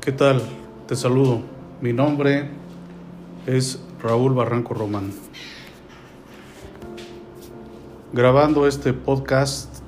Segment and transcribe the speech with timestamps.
[0.00, 0.40] ¿Qué tal?
[0.88, 1.42] Te saludo.
[1.82, 2.48] Mi nombre
[3.46, 5.12] es Raúl Barranco Román.
[8.14, 9.82] Grabando este podcast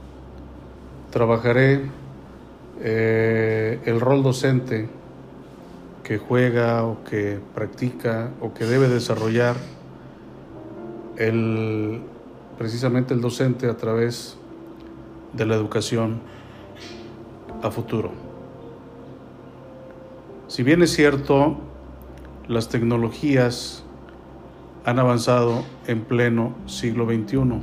[1.10, 1.86] trabajaré
[2.82, 4.86] eh, el rol docente
[6.04, 9.56] que juega o que practica o que debe desarrollar
[11.16, 12.02] el,
[12.58, 14.36] precisamente el docente a través
[15.32, 16.20] de la educación
[17.62, 18.31] a futuro.
[20.52, 21.56] Si bien es cierto,
[22.46, 23.84] las tecnologías
[24.84, 27.62] han avanzado en pleno siglo XXI.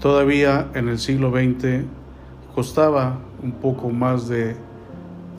[0.00, 1.86] Todavía en el siglo XX
[2.54, 4.54] costaba un poco más de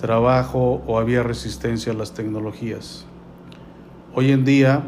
[0.02, 3.05] trabajo o había resistencia a las tecnologías.
[4.13, 4.84] Hoy en día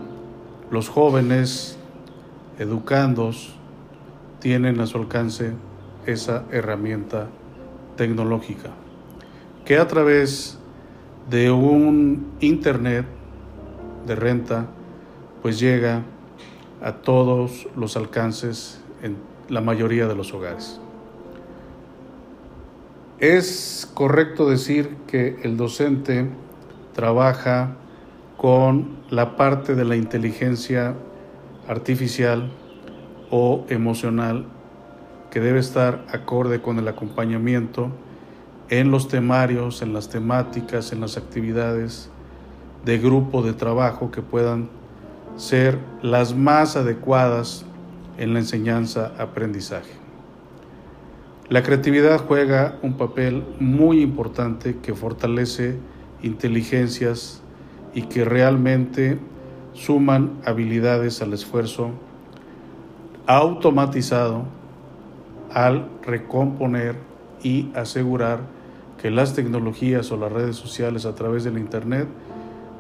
[0.71, 1.77] los jóvenes
[2.59, 3.55] educandos
[4.41, 5.53] tienen a su alcance
[6.05, 7.29] esa herramienta
[7.95, 8.71] tecnológica
[9.63, 10.56] que a través
[11.29, 13.05] de un internet
[14.05, 14.67] de renta
[15.41, 16.03] pues llega
[16.81, 19.17] a todos los alcances en
[19.49, 20.79] la mayoría de los hogares.
[23.19, 26.29] Es correcto decir que el docente
[26.93, 27.75] trabaja
[28.37, 30.95] con la parte de la inteligencia
[31.67, 32.51] artificial
[33.31, 34.45] o emocional
[35.31, 37.91] que debe estar acorde con el acompañamiento
[38.69, 42.09] en los temarios, en las temáticas, en las actividades
[42.85, 44.69] de grupo de trabajo que puedan
[45.35, 47.65] ser las más adecuadas
[48.17, 49.91] en la enseñanza-aprendizaje.
[51.49, 55.77] La creatividad juega un papel muy importante que fortalece
[56.21, 57.41] inteligencias
[57.93, 59.19] y que realmente
[59.73, 61.91] suman habilidades al esfuerzo
[63.27, 64.45] automatizado
[65.53, 66.95] al recomponer
[67.43, 68.56] y asegurar
[69.01, 72.07] que las tecnologías o las redes sociales a través del Internet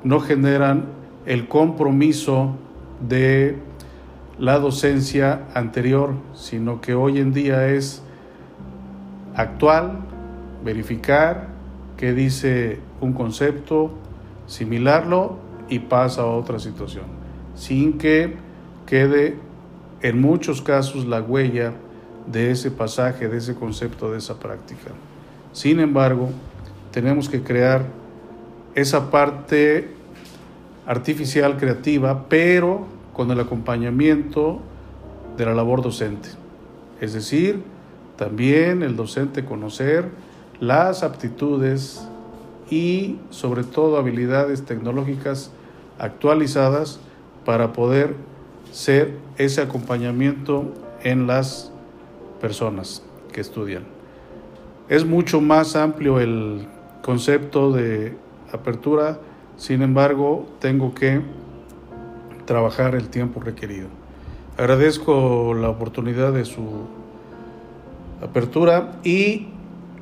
[0.03, 0.85] no generan
[1.25, 2.55] el compromiso
[3.07, 3.57] de
[4.39, 8.03] la docencia anterior, sino que hoy en día es
[9.35, 9.99] actual,
[10.63, 11.49] verificar
[11.97, 13.91] qué dice un concepto,
[14.45, 15.37] similarlo
[15.69, 17.05] y pasa a otra situación,
[17.55, 18.35] sin que
[18.85, 19.37] quede
[20.01, 21.73] en muchos casos la huella
[22.27, 24.91] de ese pasaje, de ese concepto, de esa práctica.
[25.57, 26.29] Sin embargo,
[26.91, 27.87] tenemos que crear
[28.75, 29.89] esa parte
[30.85, 34.59] artificial creativa, pero con el acompañamiento
[35.35, 36.29] de la labor docente.
[37.01, 37.63] Es decir,
[38.17, 40.11] también el docente conocer
[40.59, 42.07] las aptitudes
[42.69, 45.49] y sobre todo habilidades tecnológicas
[45.97, 46.99] actualizadas
[47.45, 48.13] para poder
[48.71, 50.71] ser ese acompañamiento
[51.03, 51.71] en las
[52.39, 53.01] personas
[53.31, 53.96] que estudian.
[54.89, 56.65] Es mucho más amplio el
[57.01, 58.15] concepto de
[58.53, 59.19] apertura,
[59.57, 61.21] sin embargo, tengo que
[62.45, 63.87] trabajar el tiempo requerido.
[64.57, 66.87] Agradezco la oportunidad de su
[68.21, 69.47] apertura y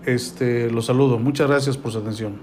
[0.05, 1.17] este, los saludo.
[1.17, 2.33] Muchas gracias por su atención.